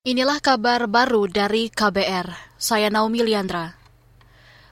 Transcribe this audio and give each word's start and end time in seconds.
Inilah 0.00 0.40
kabar 0.40 0.88
baru 0.88 1.28
dari 1.28 1.68
KBR. 1.68 2.56
Saya 2.56 2.88
Naomi 2.88 3.20
Liandra. 3.20 3.76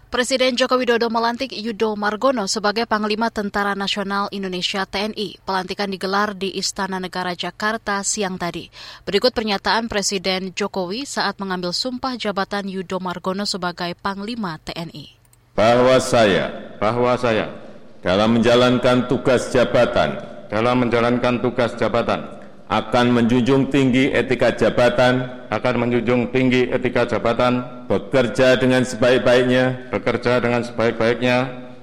Presiden 0.08 0.56
Joko 0.56 0.80
Widodo 0.80 1.12
melantik 1.12 1.52
Yudo 1.52 1.92
Margono 2.00 2.48
sebagai 2.48 2.88
Panglima 2.88 3.28
Tentara 3.28 3.76
Nasional 3.76 4.32
Indonesia 4.32 4.88
TNI. 4.88 5.36
Pelantikan 5.44 5.92
digelar 5.92 6.32
di 6.32 6.56
Istana 6.56 6.96
Negara 6.96 7.36
Jakarta 7.36 8.00
siang 8.00 8.40
tadi. 8.40 8.72
Berikut 9.04 9.36
pernyataan 9.36 9.92
Presiden 9.92 10.56
Jokowi 10.56 11.04
saat 11.04 11.36
mengambil 11.36 11.76
sumpah 11.76 12.16
jabatan 12.16 12.64
Yudo 12.64 12.96
Margono 12.96 13.44
sebagai 13.44 13.92
Panglima 14.00 14.56
TNI. 14.64 15.12
Bahwa 15.52 16.00
saya, 16.00 16.72
bahwa 16.80 17.12
saya 17.20 17.52
dalam 18.00 18.40
menjalankan 18.40 19.04
tugas 19.12 19.52
jabatan, 19.52 20.24
dalam 20.48 20.88
menjalankan 20.88 21.44
tugas 21.44 21.76
jabatan 21.76 22.37
akan 22.68 23.16
menjunjung 23.16 23.72
tinggi 23.72 24.12
etika 24.12 24.52
jabatan, 24.52 25.24
akan 25.48 25.74
menjunjung 25.80 26.28
tinggi 26.28 26.68
etika 26.68 27.08
jabatan, 27.08 27.84
bekerja 27.88 28.60
dengan 28.60 28.84
sebaik-baiknya, 28.84 29.88
bekerja 29.88 30.36
dengan 30.44 30.60
sebaik-baiknya, 30.60 31.36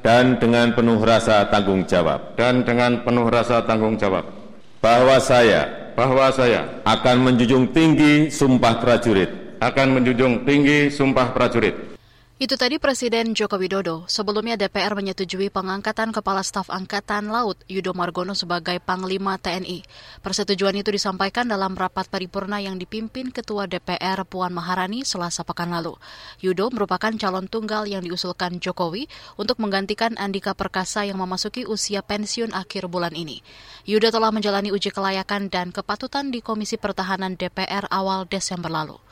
dan 0.05 0.37
dengan 0.37 0.77
penuh 0.77 1.01
rasa 1.01 1.49
tanggung 1.49 1.89
jawab. 1.89 2.37
Dan 2.37 2.61
dengan 2.61 3.01
penuh 3.01 3.25
rasa 3.25 3.65
tanggung 3.65 3.97
jawab. 3.97 4.29
Bahwa 4.77 5.17
saya, 5.17 5.65
bahwa 5.97 6.29
saya 6.29 6.85
akan 6.85 7.33
menjunjung 7.33 7.73
tinggi 7.73 8.29
sumpah 8.29 8.77
prajurit, 8.77 9.57
akan 9.57 9.97
menjunjung 9.97 10.45
tinggi 10.45 10.93
sumpah 10.93 11.33
prajurit 11.33 11.94
itu 12.35 12.59
tadi 12.59 12.83
Presiden 12.83 13.31
Joko 13.31 13.55
Widodo. 13.55 14.03
Sebelumnya 14.11 14.59
DPR 14.59 14.91
menyetujui 14.91 15.47
pengangkatan 15.47 16.11
Kepala 16.11 16.43
Staf 16.43 16.67
Angkatan 16.67 17.31
Laut 17.31 17.55
Yudo 17.71 17.95
Margono 17.95 18.35
sebagai 18.35 18.75
Panglima 18.83 19.39
TNI. 19.39 19.87
Persetujuan 20.19 20.75
itu 20.75 20.91
disampaikan 20.91 21.47
dalam 21.47 21.79
rapat 21.79 22.11
paripurna 22.11 22.59
yang 22.59 22.75
dipimpin 22.75 23.31
Ketua 23.31 23.71
DPR 23.71 24.27
Puan 24.27 24.51
Maharani 24.51 25.07
selasa 25.07 25.47
pekan 25.47 25.71
lalu. 25.71 25.95
Yudo 26.43 26.67
merupakan 26.75 27.15
calon 27.15 27.47
tunggal 27.47 27.87
yang 27.87 28.03
diusulkan 28.03 28.59
Jokowi 28.59 29.07
untuk 29.39 29.55
menggantikan 29.63 30.19
Andika 30.19 30.51
Perkasa 30.51 31.07
yang 31.07 31.23
memasuki 31.23 31.63
usia 31.63 32.03
pensiun 32.03 32.51
akhir 32.51 32.91
bulan 32.91 33.15
ini. 33.15 33.39
Yudo 33.87 34.11
telah 34.11 34.35
menjalani 34.35 34.75
uji 34.75 34.91
kelayakan 34.91 35.47
dan 35.47 35.71
kepatutan 35.71 36.35
di 36.35 36.43
Komisi 36.43 36.75
Pertahanan 36.75 37.39
DPR 37.39 37.87
awal 37.87 38.27
Desember 38.27 38.67
lalu. 38.67 39.04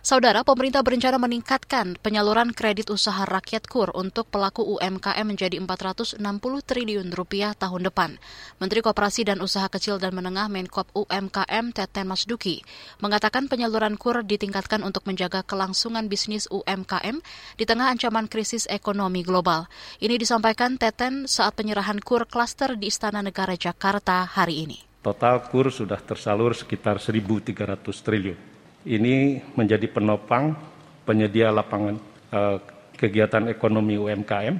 Saudara, 0.00 0.40
pemerintah 0.48 0.80
berencana 0.80 1.20
meningkatkan 1.20 2.00
penyaluran 2.00 2.56
kredit 2.56 2.88
usaha 2.88 3.20
rakyat 3.28 3.68
KUR 3.68 3.92
untuk 3.92 4.32
pelaku 4.32 4.64
UMKM 4.64 5.28
menjadi 5.28 5.60
460 5.60 6.16
triliun 6.64 7.12
rupiah 7.12 7.52
tahun 7.52 7.84
depan. 7.84 8.16
Menteri 8.64 8.80
Koperasi 8.80 9.28
dan 9.28 9.44
Usaha 9.44 9.68
Kecil 9.68 10.00
dan 10.00 10.16
Menengah 10.16 10.48
Menkop 10.48 10.88
UMKM 10.96 11.76
Teten 11.76 12.08
Masduki 12.08 12.64
mengatakan 13.04 13.52
penyaluran 13.52 14.00
KUR 14.00 14.24
ditingkatkan 14.24 14.80
untuk 14.88 15.04
menjaga 15.04 15.44
kelangsungan 15.44 16.08
bisnis 16.08 16.48
UMKM 16.48 17.20
di 17.60 17.68
tengah 17.68 17.92
ancaman 17.92 18.24
krisis 18.24 18.64
ekonomi 18.72 19.20
global. 19.20 19.68
Ini 20.00 20.16
disampaikan 20.16 20.80
Teten 20.80 21.28
saat 21.28 21.60
penyerahan 21.60 22.00
KUR 22.00 22.24
klaster 22.24 22.72
di 22.80 22.88
Istana 22.88 23.20
Negara 23.20 23.52
Jakarta 23.52 24.24
hari 24.24 24.64
ini. 24.64 24.80
Total 25.04 25.44
KUR 25.44 25.68
sudah 25.68 26.00
tersalur 26.00 26.56
sekitar 26.56 26.96
1.300 26.96 27.84
triliun 27.84 28.59
ini 28.88 29.40
menjadi 29.56 29.84
penopang 29.90 30.56
penyedia 31.04 31.52
lapangan 31.52 31.96
eh, 32.32 32.56
kegiatan 32.96 33.48
ekonomi 33.48 33.96
UMKM 33.96 34.56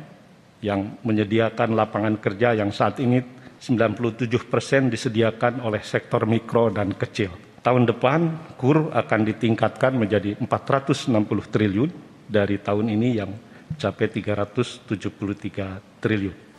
yang 0.60 1.00
menyediakan 1.04 1.72
lapangan 1.72 2.20
kerja 2.20 2.52
yang 2.56 2.68
saat 2.72 3.00
ini 3.00 3.20
97 3.60 4.28
persen 4.48 4.88
disediakan 4.88 5.60
oleh 5.64 5.84
sektor 5.84 6.24
mikro 6.24 6.72
dan 6.72 6.96
kecil. 6.96 7.32
Tahun 7.60 7.84
depan 7.84 8.56
KUR 8.56 8.88
akan 8.96 9.20
ditingkatkan 9.28 9.92
menjadi 9.92 10.32
460 10.40 11.12
triliun 11.52 11.90
dari 12.24 12.56
tahun 12.56 12.88
ini 12.88 13.08
yang 13.20 13.30
capai 13.76 14.08
373 14.08 16.00
triliun. 16.00 16.49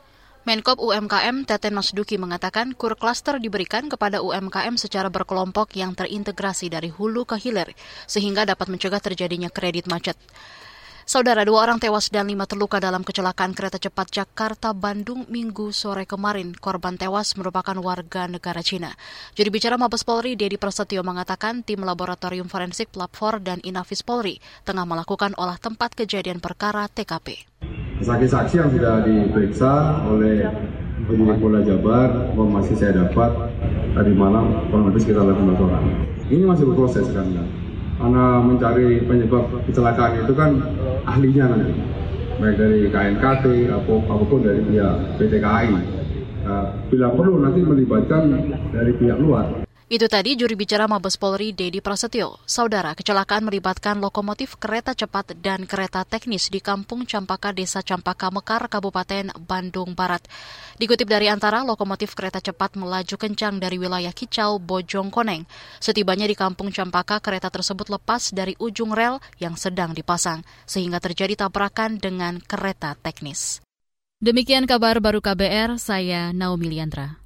Menkop 0.41 0.81
UMKM 0.81 1.46
Teten 1.46 1.78
Masduki 1.78 2.18
mengatakan 2.18 2.74
kur 2.74 2.97
klaster 2.97 3.38
diberikan 3.38 3.85
kepada 3.85 4.25
UMKM 4.25 4.74
secara 4.74 5.06
berkelompok 5.13 5.78
yang 5.78 5.94
terintegrasi 5.94 6.66
dari 6.66 6.90
hulu 6.90 7.29
ke 7.29 7.38
hilir 7.38 7.69
sehingga 8.09 8.50
dapat 8.50 8.74
mencegah 8.74 8.97
terjadinya 8.97 9.53
kredit 9.53 9.85
macet. 9.85 10.18
Saudara, 11.06 11.46
dua 11.46 11.62
orang 11.62 11.78
tewas 11.78 12.09
dan 12.09 12.25
lima 12.25 12.50
terluka 12.50 12.81
dalam 12.81 13.06
kecelakaan 13.06 13.53
kereta 13.53 13.78
cepat 13.78 14.09
Jakarta-Bandung 14.09 15.29
minggu 15.29 15.69
sore 15.69 16.09
kemarin. 16.09 16.58
Korban 16.58 16.97
tewas 16.97 17.38
merupakan 17.38 17.78
warga 17.78 18.25
negara 18.25 18.66
Cina. 18.66 18.97
Juru 19.38 19.53
bicara 19.53 19.78
Mabes 19.78 20.02
Polri, 20.02 20.34
Dedi 20.34 20.58
Prasetyo 20.58 21.06
mengatakan 21.06 21.62
tim 21.62 21.85
laboratorium 21.85 22.50
forensik 22.50 22.90
Platform 22.90 23.46
dan 23.46 23.59
Inafis 23.62 24.02
Polri 24.02 24.41
tengah 24.66 24.90
melakukan 24.90 25.38
olah 25.38 25.62
tempat 25.62 25.94
kejadian 25.94 26.41
perkara 26.41 26.90
TKP. 26.90 27.50
Saksi-saksi 28.01 28.56
yang 28.57 28.69
sudah 28.73 29.06
diperiksa 29.06 30.01
oleh 30.09 30.41
penyidik 31.06 31.38
Polda 31.38 31.62
Jabar, 31.62 32.34
informasi 32.34 32.73
saya 32.73 32.97
dapat 32.97 33.29
tadi 33.94 34.09
malam 34.17 34.66
kurang 34.73 34.89
lebih 34.89 35.06
sekitar 35.06 35.22
18 35.29 35.62
orang. 35.62 35.85
Ini 36.25 36.44
masih 36.50 36.66
berproses 36.66 37.06
kan, 37.13 37.29
karena 38.01 38.25
mencari 38.41 39.06
penyebab 39.06 39.53
kecelakaan 39.69 40.17
itu 40.17 40.34
kan 40.34 40.57
ahlinya 41.06 41.53
nanti, 41.53 41.78
baik 42.41 42.56
dari 42.57 42.90
KNKT 42.90 43.45
apa 43.69 44.23
pun 44.25 44.40
dari 44.41 44.66
pihak 44.66 45.22
PT 45.22 45.34
KAI. 45.38 45.69
Nah, 46.41 46.73
bila 46.90 47.13
perlu 47.13 47.38
nanti 47.38 47.61
melibatkan 47.61 48.34
dari 48.73 48.97
pihak 48.97 49.22
luar. 49.22 49.60
Itu 49.91 50.07
tadi 50.07 50.40
juri 50.40 50.56
bicara 50.56 50.88
Mabes 50.88 51.19
Polri 51.19 51.52
Dedi 51.52 51.84
Prasetyo. 51.84 52.40
Saudara, 52.47 52.96
kecelakaan 52.96 53.44
melibatkan 53.44 54.00
lokomotif 54.00 54.56
kereta 54.56 54.96
cepat 54.96 55.35
dan 55.44 55.68
kereta 55.68 56.07
teknis 56.07 56.47
di 56.47 56.63
Kampung 56.63 57.03
Campaka, 57.03 57.52
Desa 57.52 57.84
Campaka, 57.84 58.31
Mekar, 58.31 58.72
Kabupaten 58.72 59.35
Bandung 59.44 59.91
Barat. 59.91 60.24
Dikutip 60.79 61.12
dari 61.12 61.28
antara, 61.28 61.68
lokomotif 61.68 62.16
kereta 62.16 62.40
cepat 62.40 62.79
melaju 62.79 63.19
kencang 63.19 63.59
dari 63.59 63.75
wilayah 63.75 64.16
Kicau, 64.16 64.63
Bojong 64.63 65.12
Koneng. 65.12 65.44
Setibanya 65.84 66.23
di 66.23 66.40
Kampung 66.40 66.72
Campaka, 66.72 67.19
kereta 67.19 67.52
tersebut 67.52 67.91
lepas 67.91 68.31
dari 68.31 68.56
ujung 68.63 68.96
rel 68.96 69.19
yang 69.44 69.59
sedang 69.59 69.91
dipasang, 69.91 70.40
sehingga 70.63 71.03
terjadi 71.03 71.35
tabrakan 71.35 72.00
dengan 72.00 72.40
kereta 72.40 72.96
teknis. 72.96 73.59
Demikian 74.23 74.63
kabar 74.72 75.03
baru 75.03 75.19
KBR, 75.19 75.75
saya 75.75 76.31
Naomi 76.31 76.72
Liandra. 76.72 77.21